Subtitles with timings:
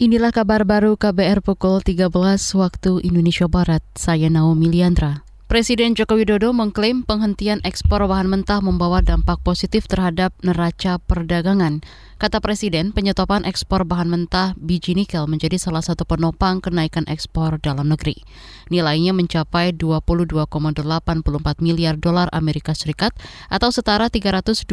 [0.00, 2.08] Inilah kabar baru KBR pukul 13
[2.56, 3.84] waktu Indonesia Barat.
[3.92, 5.28] Saya Naomi Liandra.
[5.50, 11.82] Presiden Joko Widodo mengklaim penghentian ekspor bahan mentah membawa dampak positif terhadap neraca perdagangan.
[12.22, 17.90] Kata Presiden, penyetopan ekspor bahan mentah biji nikel menjadi salah satu penopang kenaikan ekspor dalam
[17.90, 18.22] negeri.
[18.70, 20.46] Nilainya mencapai 22,84
[21.58, 23.10] miliar dolar Amerika Serikat
[23.50, 24.70] atau setara 325,80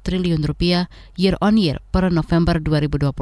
[0.00, 0.88] triliun rupiah
[1.20, 3.12] year on year per November 2021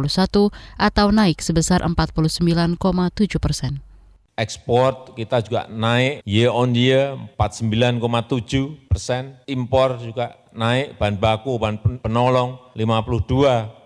[0.55, 2.79] atau naik sebesar 49,7
[3.43, 3.90] persen
[4.41, 11.77] ekspor kita juga naik year on year 49,7 persen, impor juga naik, bahan baku, bahan
[12.01, 13.80] penolong 52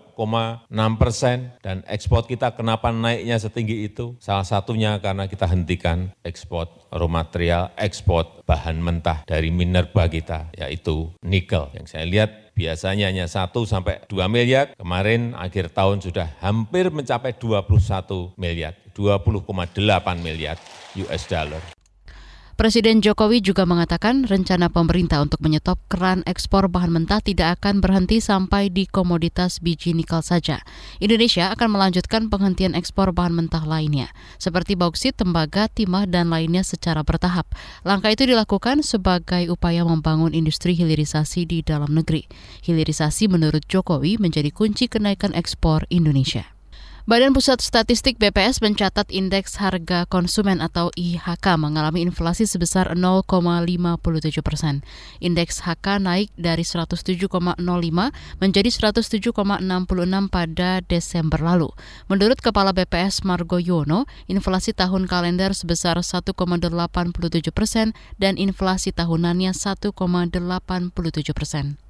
[0.71, 4.15] enam persen dan ekspor kita kenapa naiknya setinggi itu?
[4.23, 11.11] Salah satunya karena kita hentikan ekspor raw material, ekspor bahan mentah dari minerba kita, yaitu
[11.19, 11.67] nikel.
[11.75, 17.35] Yang saya lihat biasanya hanya 1 sampai 2 miliar, kemarin akhir tahun sudah hampir mencapai
[17.35, 19.75] 21 miliar, 20,8
[20.23, 20.55] miliar
[20.95, 21.74] US dollar.
[22.55, 28.23] Presiden Jokowi juga mengatakan rencana pemerintah untuk menyetop keran ekspor bahan mentah tidak akan berhenti
[28.23, 30.63] sampai di komoditas biji nikel saja.
[31.03, 34.07] Indonesia akan melanjutkan penghentian ekspor bahan mentah lainnya,
[34.39, 37.43] seperti bauksit, tembaga, timah, dan lainnya secara bertahap.
[37.83, 42.23] Langkah itu dilakukan sebagai upaya membangun industri hilirisasi di dalam negeri.
[42.63, 46.54] Hilirisasi menurut Jokowi menjadi kunci kenaikan ekspor Indonesia.
[47.05, 54.81] Badan Pusat Statistik BPS mencatat indeks harga konsumen atau IHK mengalami inflasi sebesar 0,57 persen.
[55.21, 57.29] Indeks HK naik dari 107,05
[58.41, 59.37] menjadi 107,66
[60.33, 61.69] pada Desember lalu.
[62.09, 66.33] Menurut Kepala BPS Margo Yono, inflasi tahun kalender sebesar 1,87
[67.53, 69.93] persen dan inflasi tahunannya 1,87
[71.37, 71.84] persen.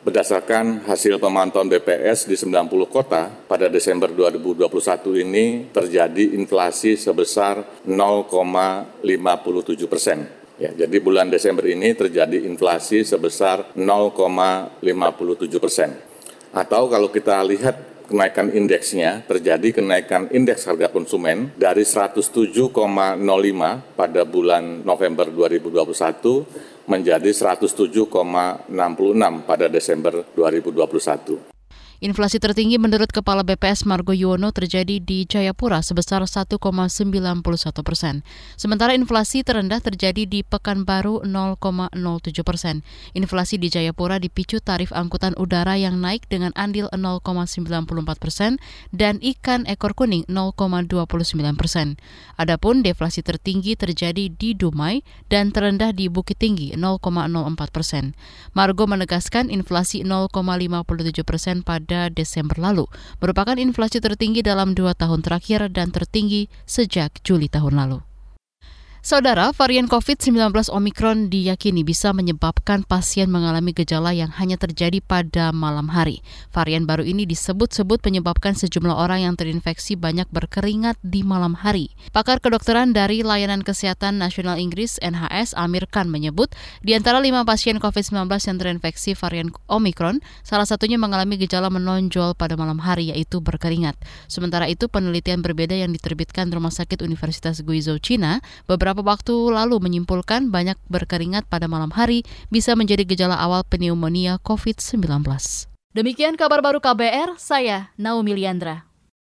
[0.00, 9.04] Berdasarkan hasil pemantauan BPS di 90 kota, pada Desember 2021 ini terjadi inflasi sebesar 0,57
[9.84, 10.24] persen.
[10.56, 14.80] Ya, jadi bulan Desember ini terjadi inflasi sebesar 0,57
[15.60, 15.92] persen.
[16.56, 22.74] Atau kalau kita lihat kenaikan indeksnya, terjadi kenaikan indeks harga konsumen dari 107,05
[23.94, 28.66] pada bulan November 2021 menjadi 107,66
[29.46, 31.59] pada Desember 2021.
[32.00, 36.56] Inflasi tertinggi menurut Kepala BPS Margo Yuwono terjadi di Jayapura sebesar 1,91
[37.84, 38.24] persen.
[38.56, 42.80] Sementara inflasi terendah terjadi di Pekanbaru 0,07 persen.
[43.12, 47.68] Inflasi di Jayapura dipicu tarif angkutan udara yang naik dengan andil 0,94
[48.16, 48.56] persen
[48.96, 51.04] dan ikan ekor kuning 0,29
[51.60, 52.00] persen.
[52.40, 56.96] Adapun deflasi tertinggi terjadi di Dumai dan terendah di Bukit Tinggi 0,04
[57.68, 58.16] persen.
[58.56, 62.86] Margo menegaskan inflasi 0,57 persen pada pada Desember lalu,
[63.18, 67.98] merupakan inflasi tertinggi dalam dua tahun terakhir dan tertinggi sejak Juli tahun lalu.
[69.00, 75.88] Saudara, varian COVID-19 Omikron diyakini bisa menyebabkan pasien mengalami gejala yang hanya terjadi pada malam
[75.88, 76.20] hari.
[76.52, 81.96] Varian baru ini disebut-sebut menyebabkan sejumlah orang yang terinfeksi banyak berkeringat di malam hari.
[82.12, 86.52] Pakar kedokteran dari Layanan Kesehatan Nasional Inggris NHS Amir Khan menyebut,
[86.84, 92.52] di antara lima pasien COVID-19 yang terinfeksi varian Omikron, salah satunya mengalami gejala menonjol pada
[92.52, 93.96] malam hari yaitu berkeringat.
[94.28, 99.78] Sementara itu, penelitian berbeda yang diterbitkan Rumah Sakit Universitas Guizhou Cina beberapa beberapa waktu lalu
[99.78, 105.22] menyimpulkan banyak berkeringat pada malam hari bisa menjadi gejala awal pneumonia COVID-19.
[105.94, 108.89] Demikian kabar baru KBR, saya Naomi Liandra.